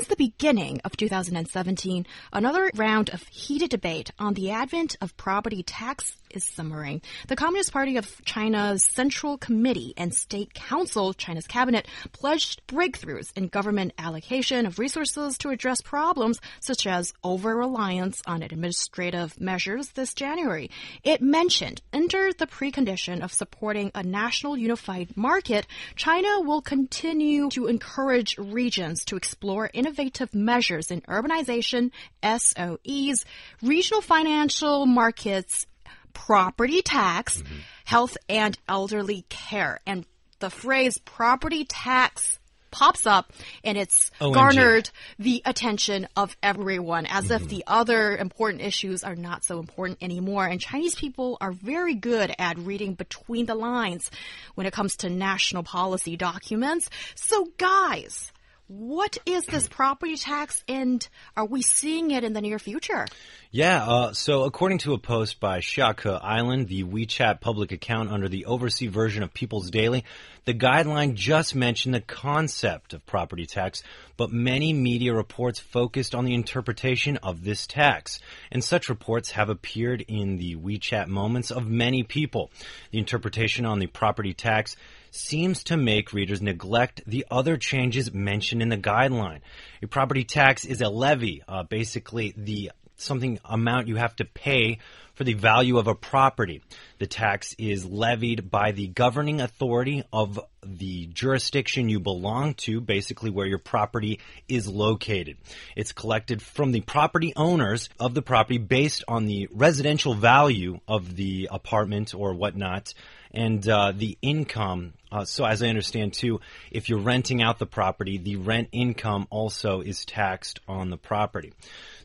[0.00, 5.62] Since the beginning of 2017, another round of heated debate on the advent of property
[5.62, 7.02] tax is simmering.
[7.28, 13.48] The Communist Party of China's Central Committee and State Council, China's cabinet, pledged breakthroughs in
[13.48, 20.70] government allocation of resources to address problems such as over-reliance on administrative measures this January.
[21.02, 27.66] It mentioned under the precondition of supporting a national unified market, China will continue to
[27.66, 31.90] encourage regions to explore innovative measures in urbanization,
[32.22, 33.24] SOEs,
[33.62, 35.66] regional financial markets,
[36.12, 37.60] property tax, mm -hmm.
[37.84, 39.80] health and elderly care.
[39.86, 40.04] And
[40.38, 42.38] the phrase property tax
[42.70, 43.32] pops up
[43.64, 44.34] and it's OMG.
[44.34, 47.36] garnered the attention of everyone as mm -hmm.
[47.36, 50.46] if the other important issues are not so important anymore.
[50.50, 54.10] And Chinese people are very good at reading between the lines
[54.54, 56.90] when it comes to national policy documents.
[57.14, 58.32] So guys,
[58.70, 63.04] what is this property tax and are we seeing it in the near future?
[63.50, 68.28] Yeah, uh, so according to a post by Xiake Island, the WeChat public account under
[68.28, 70.04] the overseas version of People's Daily,
[70.44, 73.82] the guideline just mentioned the concept of property tax,
[74.16, 78.20] but many media reports focused on the interpretation of this tax.
[78.52, 82.52] And such reports have appeared in the WeChat moments of many people.
[82.92, 84.76] The interpretation on the property tax
[85.10, 89.40] seems to make readers neglect the other changes mentioned in the guideline.
[89.82, 94.78] A property tax is a levy, uh, basically the something amount you have to pay
[95.14, 96.62] for the value of a property.
[96.98, 103.30] The tax is levied by the governing authority of the jurisdiction you belong to, basically
[103.30, 105.36] where your property is located.
[105.76, 111.16] It's collected from the property owners of the property based on the residential value of
[111.16, 112.94] the apartment or whatnot
[113.32, 114.94] and uh, the income.
[115.12, 119.26] Uh, so, as I understand too, if you're renting out the property, the rent income
[119.30, 121.52] also is taxed on the property.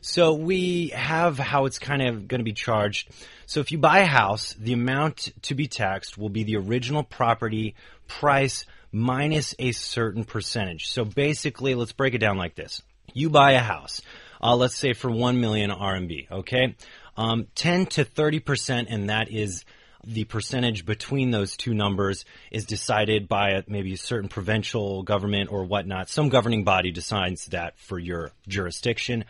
[0.00, 3.08] So, we have how it's kind of going to be charged.
[3.46, 7.02] So, if you buy a house, the amount to be taxed will be the original
[7.02, 7.74] property
[8.08, 10.88] price minus a certain percentage.
[10.88, 12.82] So, basically, let's break it down like this
[13.16, 14.02] you buy a house.
[14.42, 16.76] Uh, let's say for 1 million RMB, okay?
[17.16, 19.64] Um, 10 to 30%, and that is
[20.06, 25.50] the percentage between those two numbers is decided by a, maybe a certain provincial government
[25.50, 26.08] or whatnot.
[26.08, 29.24] Some governing body decides that for your jurisdiction.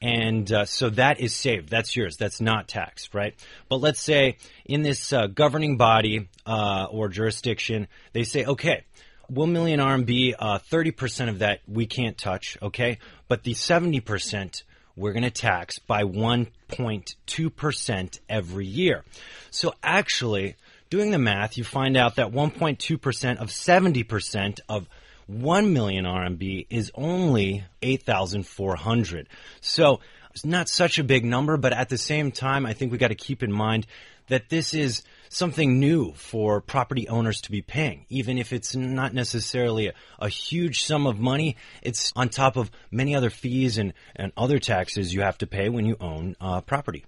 [0.00, 1.70] And uh, so that is saved.
[1.70, 2.16] That's yours.
[2.18, 3.34] That's not taxed, right?
[3.68, 8.84] But let's say in this uh, governing body uh, or jurisdiction, they say, okay,
[9.28, 12.98] 1 million RMB, 30% uh, of that we can't touch, okay?
[13.28, 14.62] But the 70%
[14.98, 19.04] we're going to tax by 1.2% every year.
[19.50, 20.56] So actually,
[20.90, 24.86] doing the math, you find out that 1.2% of 70% of
[25.28, 29.28] 1 million RMB is only 8,400.
[29.60, 30.00] So
[30.44, 33.14] not such a big number, but at the same time, I think we got to
[33.14, 33.86] keep in mind
[34.28, 38.06] that this is something new for property owners to be paying.
[38.08, 42.70] Even if it's not necessarily a, a, huge sum of money, it's on top of
[42.90, 46.60] many other fees and, and other taxes you have to pay when you own uh,
[46.60, 47.04] property.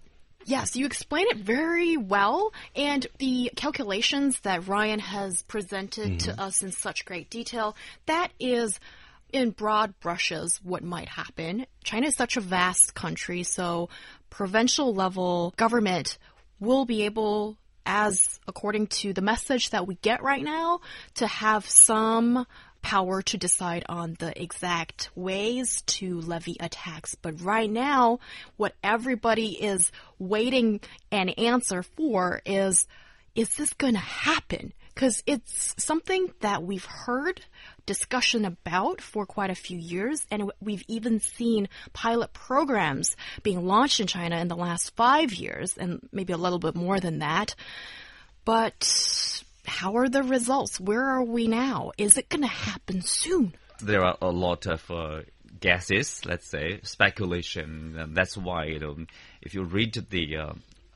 [0.47, 6.25] Yes, you explain it very well, and the calculations that Ryan has presented mm -hmm.
[6.25, 6.49] to mm-hmm.
[6.49, 7.77] us in such great detail,
[8.07, 8.81] that is
[9.33, 11.67] in broad brushes what might happen.
[11.85, 13.89] China is such a vast country, so
[14.29, 16.19] provincial level government
[16.59, 20.81] will be able as according to the message that we get right now,
[21.15, 22.47] to have some
[22.83, 27.15] power to decide on the exact ways to levy a tax.
[27.15, 28.21] But right now,
[28.57, 30.81] what everybody is waiting
[31.11, 32.87] an answer for is,
[33.35, 34.73] is this going to happen?
[34.95, 37.41] Because it's something that we've heard
[37.91, 43.99] discussion about for quite a few years, and we've even seen pilot programs being launched
[43.99, 47.57] in China in the last five years, and maybe a little bit more than that.
[48.45, 50.79] But how are the results?
[50.79, 51.91] Where are we now?
[51.99, 53.55] Is it going to happen soon?
[53.83, 55.23] There are a lot of uh,
[55.59, 57.97] guesses, let's say, speculation.
[57.99, 58.97] And that's why, you know,
[59.43, 60.53] if you read the, uh,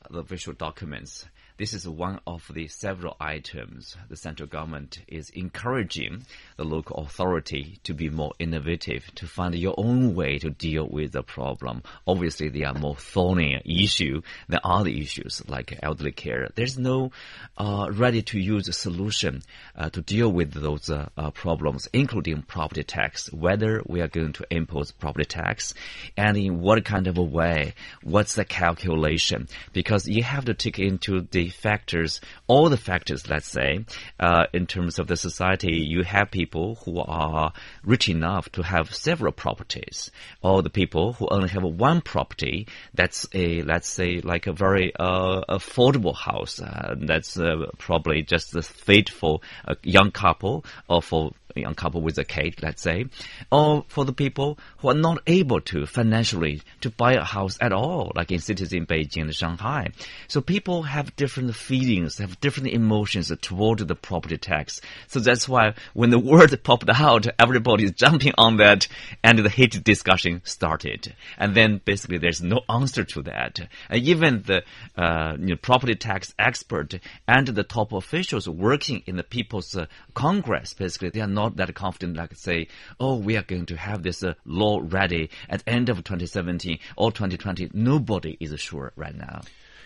[0.09, 1.25] the official documents,
[1.57, 6.25] this is one of the several items the central government is encouraging
[6.57, 11.13] the local authority to be more innovative, to find your own way to deal with
[11.13, 11.81] the problem.
[12.05, 16.49] Obviously, they are more thorny issue than other issues like elderly care.
[16.55, 17.11] There's no
[17.57, 19.41] uh, ready-to-use solution
[19.77, 23.31] uh, to deal with those uh, uh, problems, including property tax.
[23.31, 25.73] Whether we are going to impose property tax,
[26.17, 29.47] and in what kind of a way, what's the calculation?
[29.71, 33.29] Because you have to take into the factors, all the factors.
[33.29, 33.85] Let's say,
[34.19, 37.53] uh, in terms of the society, you have people who are
[37.83, 40.11] rich enough to have several properties,
[40.41, 42.67] or the people who only have one property.
[42.93, 46.61] That's a let's say like a very uh, affordable house.
[46.61, 51.31] Uh, that's uh, probably just the fit for a young couple or for
[51.63, 53.05] couple with a kid, let's say,
[53.51, 57.71] or for the people who are not able to financially to buy a house at
[57.71, 59.89] all, like in cities in Beijing and Shanghai.
[60.27, 64.81] So people have different feelings, have different emotions toward the property tax.
[65.07, 68.87] So that's why when the word popped out, everybody is jumping on that,
[69.23, 71.13] and the heated discussion started.
[71.37, 73.59] And then basically there's no answer to that.
[73.89, 74.63] And even the
[74.97, 76.95] uh, you know, property tax expert
[77.27, 81.57] and the top officials working in the People's uh, Congress, basically they are not not
[81.57, 82.67] that confident, like say,
[82.99, 87.11] oh, we are going to have this uh, law ready at end of 2017 or
[87.11, 87.69] 2020.
[87.73, 89.41] Nobody is sure right now.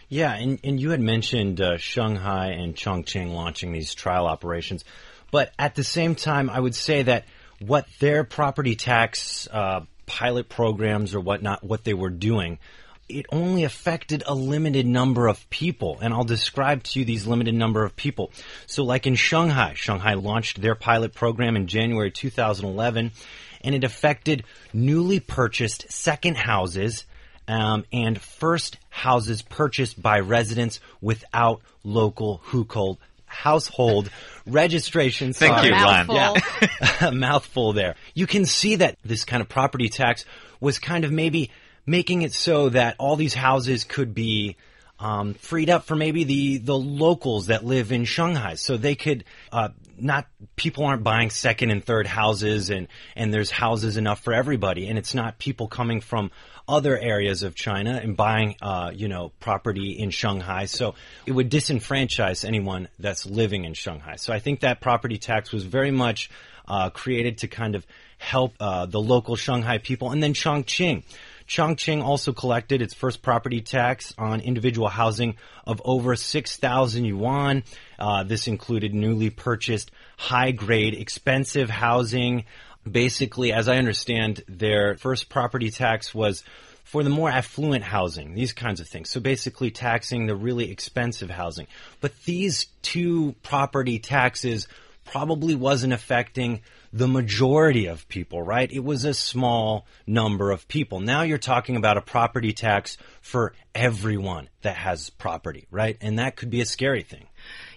[0.07, 4.83] Yeah, and, and you had mentioned uh, Shanghai and Chongqing launching these trial operations.
[5.31, 7.25] But at the same time, I would say that
[7.59, 12.57] what their property tax uh, pilot programs or whatnot, what they were doing,
[13.09, 15.97] it only affected a limited number of people.
[16.01, 18.31] And I'll describe to you these limited number of people.
[18.67, 23.11] So like in Shanghai, Shanghai launched their pilot program in January 2011
[23.61, 27.05] and it affected newly purchased second houses
[27.47, 34.09] um, and first houses purchased by residents without local hukou household
[34.45, 35.33] registration.
[35.33, 35.67] Thank Sorry.
[35.67, 36.07] you, Lan.
[36.07, 36.67] Mouthful.
[37.07, 37.95] a mouthful there.
[38.13, 40.25] You can see that this kind of property tax
[40.59, 41.51] was kind of maybe
[41.89, 44.55] making it so that all these houses could be
[44.99, 49.23] um, freed up for maybe the the locals that live in Shanghai, so they could
[49.51, 50.27] uh, not
[50.57, 54.97] people aren't buying second and third houses, and and there's houses enough for everybody, and
[54.97, 56.31] it's not people coming from
[56.67, 60.95] other areas of China and buying uh, you know property in Shanghai, so
[61.25, 64.17] it would disenfranchise anyone that's living in Shanghai.
[64.17, 66.29] So I think that property tax was very much
[66.67, 67.87] uh, created to kind of
[68.17, 71.03] help uh, the local Shanghai people, and then Chongqing.
[71.49, 75.35] Chongqing also collected its first property tax on individual housing
[75.65, 77.63] of over 6,000 yuan.
[77.97, 82.45] Uh, this included newly purchased high grade, expensive housing.
[82.89, 86.43] Basically, as I understand, their first property tax was
[86.83, 89.09] for the more affluent housing, these kinds of things.
[89.09, 91.65] So basically taxing the really expensive housing.
[91.99, 94.67] But these two property taxes
[95.03, 98.71] probably wasn't affecting the majority of people, right?
[98.71, 100.99] It was a small number of people.
[100.99, 105.97] Now you're talking about a property tax for everyone that has property, right?
[106.01, 107.27] And that could be a scary thing.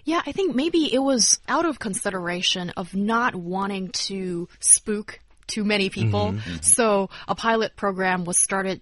[0.03, 5.63] Yeah, I think maybe it was out of consideration of not wanting to spook too
[5.63, 6.33] many people.
[6.33, 6.61] Mm-hmm.
[6.61, 8.81] So a pilot program was started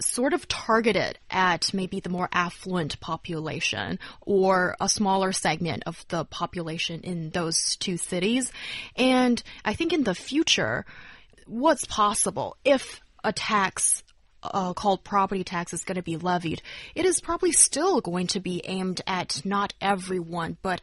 [0.00, 6.24] sort of targeted at maybe the more affluent population or a smaller segment of the
[6.24, 8.52] population in those two cities.
[8.96, 10.84] And I think in the future,
[11.46, 14.02] what's possible if a tax
[14.42, 16.60] uh, called property tax is going to be levied,
[16.94, 20.80] it is probably still going to be aimed at not everyone, but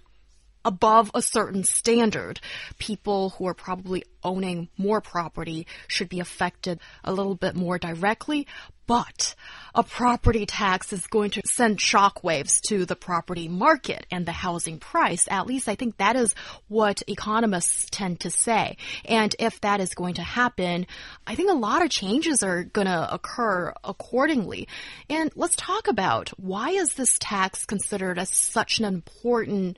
[0.63, 2.39] above a certain standard,
[2.77, 8.47] people who are probably owning more property should be affected a little bit more directly.
[8.87, 9.35] But
[9.73, 14.79] a property tax is going to send shockwaves to the property market and the housing
[14.79, 15.27] price.
[15.29, 16.35] At least I think that is
[16.67, 18.75] what economists tend to say.
[19.05, 20.87] And if that is going to happen,
[21.25, 24.67] I think a lot of changes are going to occur accordingly.
[25.09, 29.77] And let's talk about why is this tax considered as such an important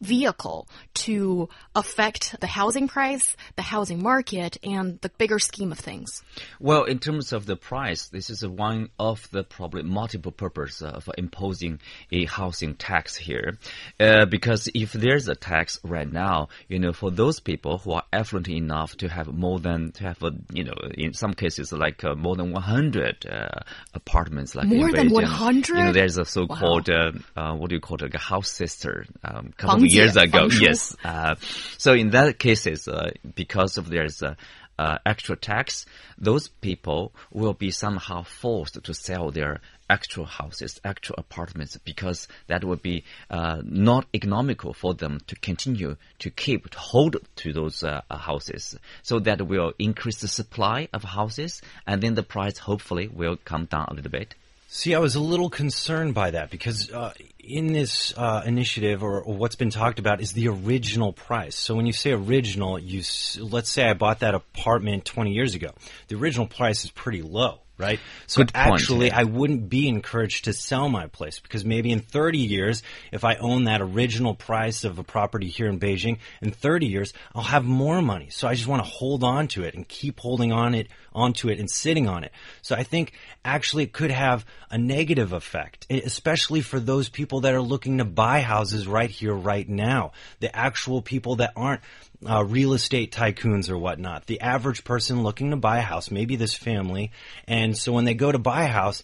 [0.00, 6.22] vehicle to affect the housing price, the housing market, and the bigger scheme of things?
[6.58, 11.08] Well, in terms of the price, this is one of the probably multiple purpose of
[11.18, 11.80] imposing
[12.10, 13.58] a housing tax here.
[13.98, 18.04] Uh, because if there's a tax right now, you know, for those people who are
[18.12, 22.02] affluent enough to have more than, to have, a, you know, in some cases like
[22.04, 23.48] uh, more than 100 uh,
[23.94, 25.68] apartments, like More in than 100?
[25.68, 28.50] You know, there's a so-called, uh, uh, what do you call it, like a house
[28.50, 30.48] sister, um, Fangjie, years ago.
[30.60, 30.94] Yes.
[31.02, 31.36] Uh,
[31.78, 34.36] so in that cases, uh, because of there's a
[34.80, 35.84] uh, extra tax,
[36.16, 42.64] those people will be somehow forced to sell their actual houses, actual apartments, because that
[42.64, 47.84] would be uh, not economical for them to continue to keep, to hold to those
[47.84, 48.78] uh, houses.
[49.02, 53.66] So that will increase the supply of houses, and then the price hopefully will come
[53.66, 54.34] down a little bit.
[54.72, 59.20] See, I was a little concerned by that because uh, in this uh, initiative, or,
[59.20, 61.56] or, what's been talked about, is the original price.
[61.56, 63.02] So when you say original, you
[63.40, 65.72] let's say I bought that apartment 20 years ago.
[66.06, 67.98] The original price is pretty low right?
[68.26, 69.20] So Good actually, point.
[69.20, 73.36] I wouldn't be encouraged to sell my place because maybe in 30 years, if I
[73.36, 77.64] own that original price of a property here in Beijing, in 30 years, I'll have
[77.64, 78.28] more money.
[78.30, 81.48] So I just want to hold on to it and keep holding on it onto
[81.48, 82.32] it and sitting on it.
[82.62, 83.12] So I think
[83.44, 88.04] actually it could have a negative effect, especially for those people that are looking to
[88.04, 90.12] buy houses right here, right now.
[90.40, 91.80] The actual people that aren't
[92.28, 94.26] uh, real estate tycoons or whatnot.
[94.26, 97.12] The average person looking to buy a house, maybe this family,
[97.46, 99.02] and so when they go to buy a house,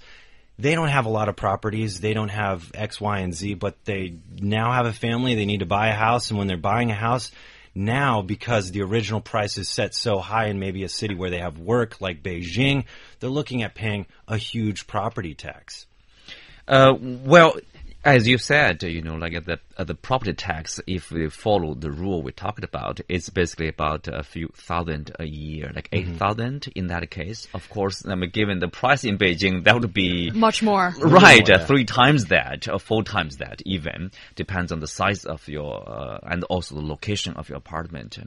[0.59, 2.01] they don't have a lot of properties.
[2.01, 5.35] They don't have X, Y, and Z, but they now have a family.
[5.35, 7.31] They need to buy a house, and when they're buying a house,
[7.75, 11.39] now because the original price is set so high in maybe a city where they
[11.39, 12.85] have work like Beijing,
[13.21, 15.87] they're looking at paying a huge property tax.
[16.67, 17.57] Uh, well,
[18.07, 21.91] as you said, you know, like the uh, the property tax, if we follow the
[21.91, 26.61] rule we talked about, it's basically about a few thousand a year, like eight thousand
[26.61, 26.79] mm -hmm.
[26.79, 27.49] in that case.
[27.53, 31.49] Of course, I mean, given the price in Beijing, that would be much more, right?
[31.49, 35.49] More, uh, three times that, or four times that, even depends on the size of
[35.49, 38.19] your uh, and also the location of your apartment.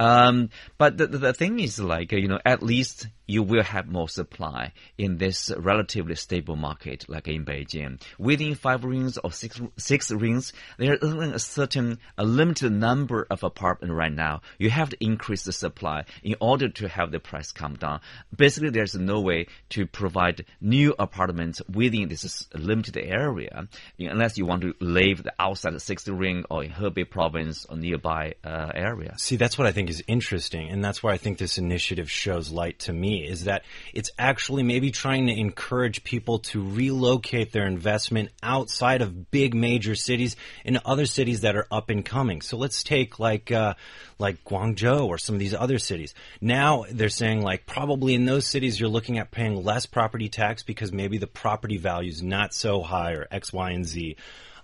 [0.00, 4.08] Um, but the the thing is, like you know, at least you will have more
[4.08, 8.00] supply in this relatively stable market like in Beijing.
[8.18, 13.26] Within five rings or six, six rings, there is only a certain, a limited number
[13.30, 14.40] of apartments right now.
[14.58, 18.00] You have to increase the supply in order to have the price come down.
[18.34, 23.68] Basically, there's no way to provide new apartments within this limited area
[23.98, 28.34] unless you want to live outside the sixth ring or in Hebei province or nearby
[28.42, 29.14] uh, area.
[29.18, 32.50] See, that's what I think is interesting, and that's why I think this initiative shows
[32.50, 37.66] light to me is that it's actually maybe trying to encourage people to relocate their
[37.66, 42.40] investment outside of big major cities into other cities that are up and coming.
[42.42, 43.74] So let's take like uh,
[44.18, 46.14] like Guangzhou or some of these other cities.
[46.40, 50.62] Now they're saying like probably in those cities you're looking at paying less property tax
[50.62, 54.16] because maybe the property value is not so high or X, Y, and Z.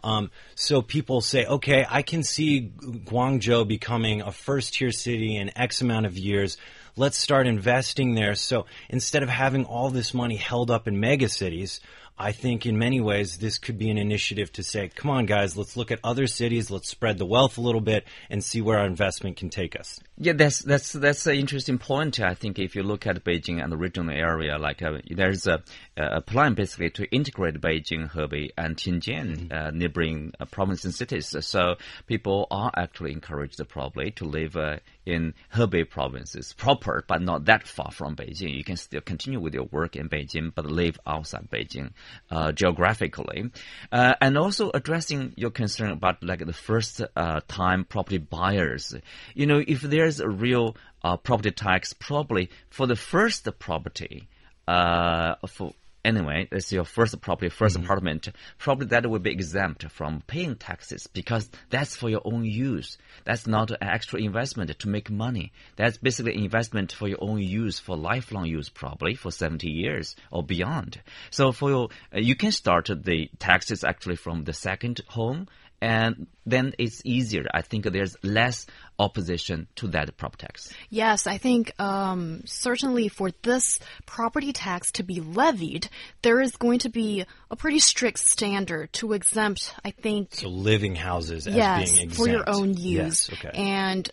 [0.05, 5.51] Um, so people say, okay, I can see Guangzhou becoming a first tier city in
[5.57, 6.59] X amount of years.
[6.95, 8.35] Let's start investing there.
[8.35, 11.81] So instead of having all this money held up in mega cities,
[12.17, 15.57] I think in many ways this could be an initiative to say, come on, guys,
[15.57, 18.79] let's look at other cities, let's spread the wealth a little bit, and see where
[18.79, 19.99] our investment can take us.
[20.17, 22.21] Yeah, that's that's that's an interesting point.
[22.21, 25.63] I think if you look at Beijing and the regional area, like uh, there's a,
[25.97, 29.53] a, plan basically to integrate Beijing, Hebei, and Tianjin, mm -hmm.
[29.53, 31.35] uh, neighboring uh, provinces and cities.
[31.41, 37.47] So people are actually encouraged probably to live uh, in Hebei provinces proper, but not
[37.47, 38.55] that far from Beijing.
[38.55, 41.91] You can still continue with your work in Beijing, but live outside Beijing
[42.31, 43.51] uh, geographically,
[43.93, 47.03] uh, and also addressing your concern about like the first
[47.49, 48.95] time property buyers.
[49.35, 54.29] You know, if there's a real uh, property tax probably for the first property.
[54.67, 57.85] Uh, for anyway, it's your first property, 1st mm -hmm.
[57.85, 58.29] apartment.
[58.59, 62.99] Probably that will be exempt from paying taxes because that's for your own use.
[63.25, 65.53] That's not an extra investment to make money.
[65.77, 70.43] That's basically investment for your own use, for lifelong use, probably for 70 years or
[70.43, 71.01] beyond.
[71.31, 75.47] So for your, uh, you can start the taxes actually from the second home
[75.85, 77.45] and then it's easier.
[77.53, 78.67] I think there's less
[78.99, 80.73] opposition to that property tax.
[80.89, 85.91] Yes, I think um, certainly for this property tax to be levied,
[86.23, 89.75] there is going to be a pretty strict standard to exempt.
[89.85, 90.49] I think so.
[90.49, 93.29] Living houses yes, being exempt for your own use.
[93.29, 93.51] Yes, okay.
[93.53, 94.11] And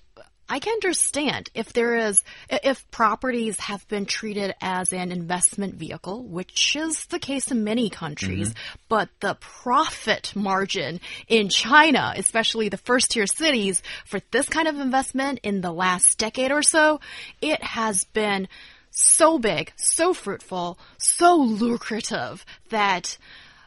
[0.51, 6.23] I can understand if there is, if properties have been treated as an investment vehicle,
[6.23, 8.77] which is the case in many countries, mm -hmm.
[8.89, 14.75] but the profit margin in China, especially the first tier cities, for this kind of
[14.75, 16.99] investment in the last decade or so,
[17.39, 18.49] it has been
[18.89, 23.17] so big, so fruitful, so lucrative that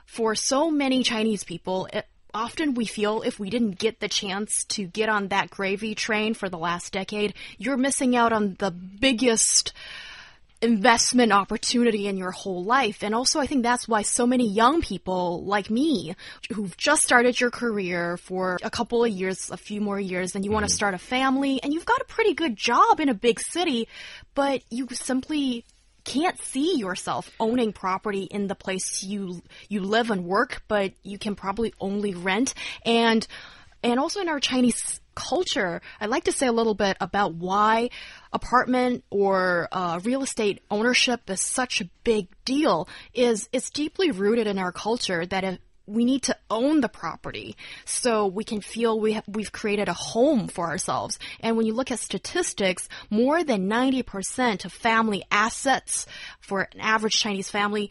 [0.05, 4.64] for so many Chinese people, it, often we feel if we didn't get the chance
[4.64, 8.71] to get on that gravy train for the last decade, you're missing out on the
[8.71, 9.73] biggest
[10.64, 13.03] investment opportunity in your whole life.
[13.03, 16.17] And also, I think that's why so many young people like me
[16.53, 20.45] who've just started your career for a couple of years, a few more years, and
[20.45, 20.76] you want to mm-hmm.
[20.76, 23.88] start a family and you've got a pretty good job in a big city,
[24.35, 25.64] but you simply
[26.05, 31.19] can't see yourself owning property in the place you you live and work, but you
[31.19, 33.27] can probably only rent and
[33.83, 37.91] and also in our Chinese culture, I'd like to say a little bit about why
[38.33, 42.89] apartment or uh, real estate ownership is such a big deal.
[43.13, 47.57] Is it's deeply rooted in our culture that if we need to own the property
[47.85, 51.19] so we can feel we have, we've created a home for ourselves.
[51.41, 56.07] And when you look at statistics, more than 90% of family assets
[56.41, 57.91] for an average Chinese family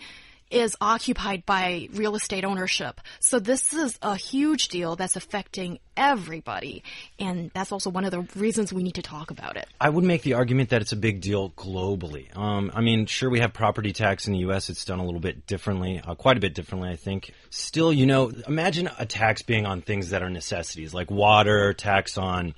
[0.53, 3.01] is occupied by real estate ownership.
[3.19, 6.83] So this is a huge deal that's affecting everybody.
[7.19, 9.67] And that's also one of the reasons we need to talk about it.
[9.81, 12.35] I would make the argument that it's a big deal globally.
[12.37, 14.69] Um, I mean, sure, we have property tax in the U.S.
[14.69, 17.33] It's done a little bit differently, uh, quite a bit differently, I think.
[17.49, 22.17] Still, you know, imagine a tax being on things that are necessities, like water, tax
[22.17, 22.53] on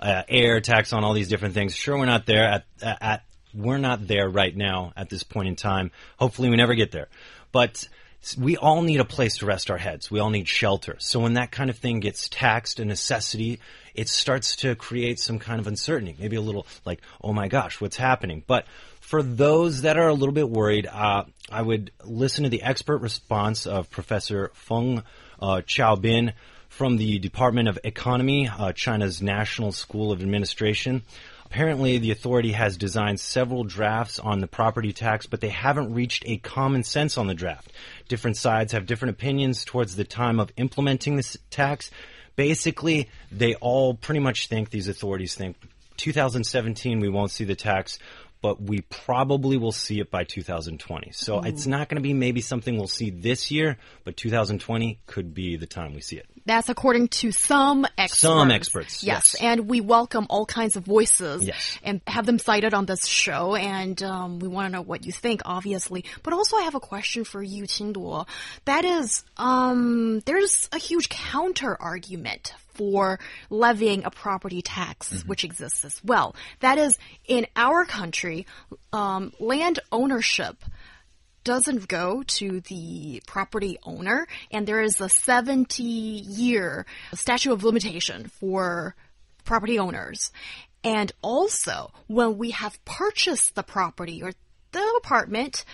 [0.00, 1.74] uh, air, tax on all these different things.
[1.74, 5.56] Sure, we're not there at, at we're not there right now at this point in
[5.56, 5.90] time.
[6.18, 7.08] Hopefully, we never get there.
[7.52, 7.88] But
[8.38, 10.10] we all need a place to rest our heads.
[10.10, 10.96] We all need shelter.
[10.98, 13.60] So when that kind of thing gets taxed, a necessity,
[13.94, 16.14] it starts to create some kind of uncertainty.
[16.18, 18.42] Maybe a little like, oh my gosh, what's happening?
[18.46, 18.66] But
[19.00, 22.98] for those that are a little bit worried, uh, I would listen to the expert
[22.98, 25.02] response of Professor Feng
[25.40, 26.34] uh, Qiaobin
[26.68, 31.02] from the Department of Economy, uh, China's National School of Administration.
[31.50, 36.22] Apparently, the authority has designed several drafts on the property tax, but they haven't reached
[36.26, 37.72] a common sense on the draft.
[38.06, 41.90] Different sides have different opinions towards the time of implementing this tax.
[42.36, 45.56] Basically, they all pretty much think, these authorities think,
[45.96, 47.98] 2017 we won't see the tax
[48.42, 51.12] but we probably will see it by 2020.
[51.12, 55.34] So it's not going to be maybe something we'll see this year, but 2020 could
[55.34, 56.26] be the time we see it.
[56.46, 58.20] That's according to some experts.
[58.20, 59.04] Some experts.
[59.04, 59.34] Yes.
[59.34, 59.42] yes.
[59.42, 61.78] And we welcome all kinds of voices yes.
[61.82, 63.54] and have them cited on this show.
[63.54, 66.06] And um, we want to know what you think, obviously.
[66.22, 68.26] But also, I have a question for you, Qingduo.
[68.64, 73.20] That is, um, there's a huge counter argument for
[73.50, 75.28] levying a property tax, mm -hmm.
[75.28, 76.34] which exists as well.
[76.60, 78.46] That is, in our country,
[78.90, 80.56] um, land ownership
[81.44, 88.30] doesn't go to the property owner, and there is a 70 year statute of limitation
[88.40, 88.94] for
[89.44, 90.32] property owners.
[90.82, 91.76] And also,
[92.06, 94.32] when we have purchased the property or
[94.72, 95.64] the apartment,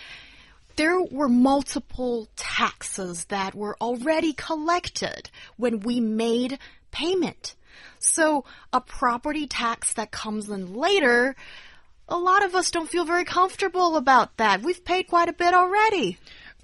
[0.77, 6.59] there were multiple taxes that were already collected when we made
[6.97, 7.55] payment.
[7.99, 11.35] So a property tax that comes in later,
[12.09, 14.63] a lot of us don't feel very comfortable about that.
[14.63, 16.17] We've paid quite a bit already.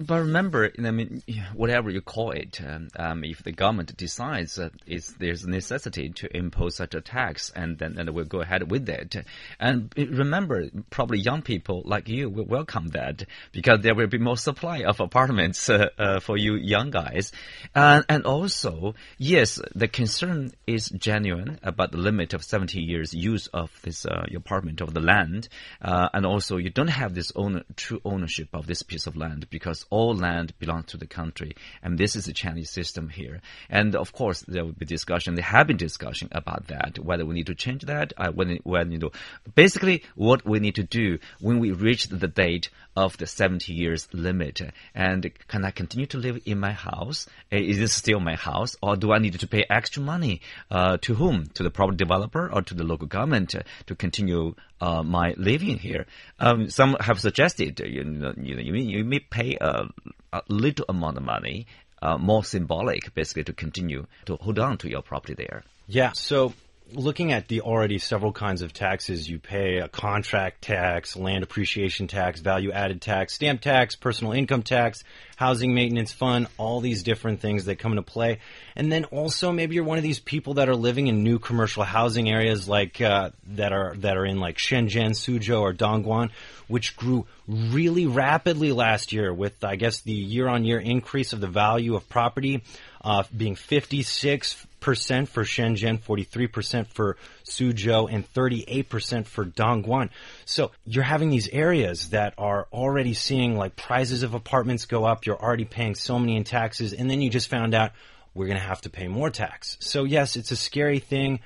[0.05, 4.73] But remember, I mean, whatever you call it, um, um, if the government decides that
[5.17, 8.89] there's a necessity to impose such a tax, and then and we'll go ahead with
[8.89, 9.15] it.
[9.59, 14.37] And remember, probably young people like you will welcome that because there will be more
[14.37, 17.31] supply of apartments uh, uh, for you young guys.
[17.73, 23.47] And, and also, yes, the concern is genuine about the limit of 70 years use
[23.47, 25.47] of this uh, apartment of the land,
[25.81, 29.49] uh, and also you don't have this own, true ownership of this piece of land
[29.49, 31.55] because all land belongs to the country.
[31.83, 33.41] And this is the Chinese system here.
[33.69, 35.35] And of course, there will be discussion.
[35.35, 38.91] There have been discussion about that, whether we need to change that, uh, when, when,
[38.91, 39.11] you know,
[39.53, 44.07] basically what we need to do when we reach the date of the 70 years
[44.13, 44.61] limit.
[44.95, 47.27] And can I continue to live in my house?
[47.51, 48.75] Uh, is this still my house?
[48.81, 50.41] Or do I need to pay extra money?
[50.71, 51.45] Uh, to whom?
[51.53, 56.05] To the property developer or to the local government to continue uh, my living here?
[56.39, 59.85] Um, some have suggested you know, you, know, you may pay a,
[60.33, 61.67] a little amount of money
[62.03, 65.63] uh, more symbolic, basically, to continue to hold on to your property there.
[65.87, 66.11] Yeah.
[66.11, 66.53] So
[66.95, 72.07] looking at the already several kinds of taxes you pay a contract tax, land appreciation
[72.07, 75.03] tax, value added tax, stamp tax, personal income tax,
[75.35, 78.39] housing maintenance fund, all these different things that come into play.
[78.75, 81.83] And then also maybe you're one of these people that are living in new commercial
[81.83, 86.31] housing areas like uh, that are that are in like Shenzhen, Suzhou, or Dongguan,
[86.67, 91.41] which grew really rapidly last year with I guess the year on year increase of
[91.41, 92.63] the value of property
[93.03, 100.09] uh, being 56 percent for Shenzhen, 43% for Suzhou, and 38% for Dongguan.
[100.45, 105.25] So you're having these areas that are already seeing like prices of apartments go up.
[105.25, 107.93] You're already paying so many in taxes, and then you just found out
[108.33, 109.77] we're going to have to pay more tax.
[109.79, 111.39] So yes, it's a scary thing.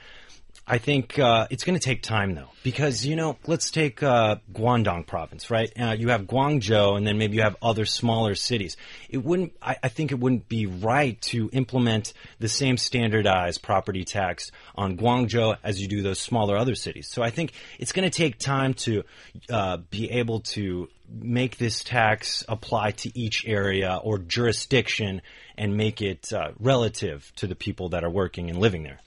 [0.70, 4.36] I think uh, it's going to take time, though, because you know, let's take uh,
[4.52, 5.72] Guangdong province, right?
[5.80, 8.76] Uh, you have Guangzhou, and then maybe you have other smaller cities.
[9.10, 9.54] It wouldn't.
[9.62, 14.98] I, I, think it wouldn't be right to implement the same standardized property tax on
[14.98, 17.08] Guangzhou as you do those smaller other cities.
[17.08, 19.04] So I think it's going to take time to
[19.50, 25.22] uh, be able to make this tax apply to each area or jurisdiction
[25.58, 29.00] and make it uh, relative to the people that are working and living there.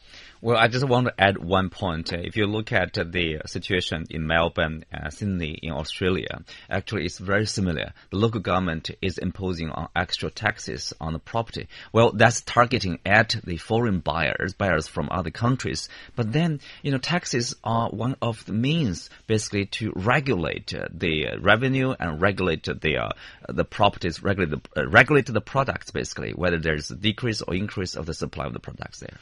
[0.43, 2.15] Well, I just want to add one point.
[2.15, 7.45] If you look at the situation in Melbourne, uh, Sydney, in Australia, actually it's very
[7.45, 7.93] similar.
[8.09, 11.69] The local government is imposing on extra taxes on the property.
[11.93, 15.91] Well, that's targeting at the foreign buyers, buyers from other countries.
[16.17, 21.37] But then, you know, taxes are one of the means basically to regulate uh, the
[21.39, 23.11] revenue and regulate the uh,
[23.51, 27.95] the properties, regulate the, uh, regulate the products basically, whether there's a decrease or increase
[27.95, 29.19] of the supply of the products there.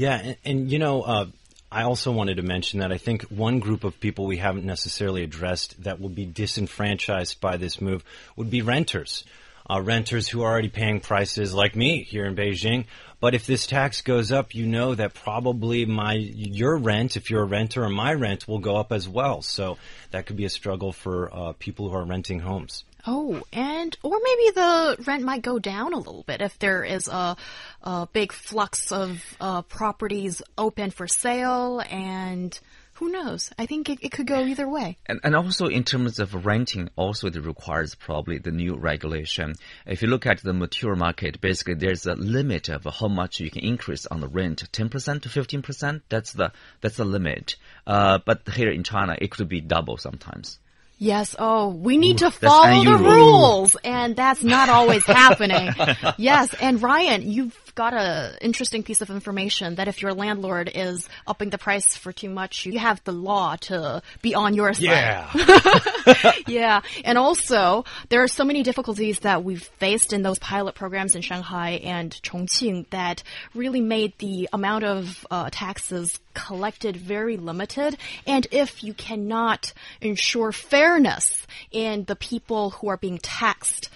[0.00, 1.26] Yeah, and, and you know, uh,
[1.70, 5.22] I also wanted to mention that I think one group of people we haven't necessarily
[5.22, 8.02] addressed that will be disenfranchised by this move
[8.34, 9.24] would be renters.
[9.68, 12.86] Uh, renters who are already paying prices like me here in Beijing.
[13.20, 17.42] But if this tax goes up, you know that probably my your rent, if you're
[17.42, 19.42] a renter, or my rent will go up as well.
[19.42, 19.76] So
[20.12, 22.84] that could be a struggle for uh, people who are renting homes.
[23.06, 27.08] Oh, and or maybe the rent might go down a little bit if there is
[27.08, 27.36] a,
[27.82, 32.58] a big flux of uh, properties open for sale and
[33.00, 33.50] who knows?
[33.58, 34.98] I think it, it, could go either way.
[35.06, 39.54] And, and also in terms of renting, also it requires probably the new regulation.
[39.86, 43.50] If you look at the mature market, basically there's a limit of how much you
[43.50, 46.02] can increase on the rent, 10% to 15%.
[46.10, 47.56] That's the, that's the limit.
[47.86, 50.58] Uh, but here in China, it could be double sometimes.
[51.02, 51.34] Yes.
[51.38, 55.72] Oh, we need to follow the rules, and that's not always happening.
[56.18, 56.54] Yes.
[56.60, 61.50] And Ryan, you've got a interesting piece of information that if your landlord is upping
[61.50, 64.82] the price for too much, you have the law to be on your side.
[64.84, 66.32] Yeah.
[66.46, 66.80] yeah.
[67.04, 71.22] And also, there are so many difficulties that we've faced in those pilot programs in
[71.22, 73.22] Shanghai and Chongqing that
[73.54, 77.96] really made the amount of uh, taxes collected very limited.
[78.26, 83.90] And if you cannot ensure fairness in the people who are being taxed,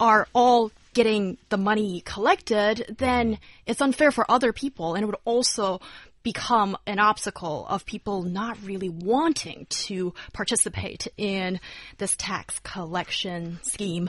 [0.00, 5.16] are all getting the money collected, then it's unfair for other people and it would
[5.24, 5.80] also
[6.22, 11.60] become an obstacle of people not really wanting to participate in
[11.98, 14.08] this tax collection scheme.